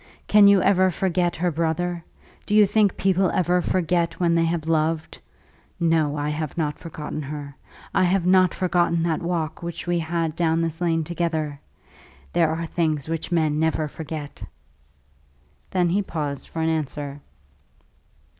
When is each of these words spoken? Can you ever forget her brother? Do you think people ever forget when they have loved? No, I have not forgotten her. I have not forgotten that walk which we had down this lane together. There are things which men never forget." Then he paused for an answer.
Can 0.25 0.47
you 0.47 0.63
ever 0.63 0.89
forget 0.89 1.35
her 1.35 1.51
brother? 1.51 2.03
Do 2.47 2.55
you 2.55 2.65
think 2.65 2.97
people 2.97 3.29
ever 3.29 3.61
forget 3.61 4.19
when 4.19 4.33
they 4.33 4.45
have 4.45 4.67
loved? 4.67 5.19
No, 5.79 6.17
I 6.17 6.27
have 6.29 6.57
not 6.57 6.79
forgotten 6.79 7.21
her. 7.21 7.55
I 7.93 8.05
have 8.05 8.25
not 8.25 8.51
forgotten 8.51 9.03
that 9.03 9.21
walk 9.21 9.61
which 9.61 9.85
we 9.85 9.99
had 9.99 10.35
down 10.35 10.59
this 10.61 10.81
lane 10.81 11.03
together. 11.03 11.59
There 12.33 12.49
are 12.49 12.65
things 12.65 13.07
which 13.07 13.31
men 13.31 13.59
never 13.59 13.87
forget." 13.87 14.41
Then 15.69 15.87
he 15.89 16.01
paused 16.01 16.47
for 16.47 16.61
an 16.63 16.69
answer. 16.69 17.21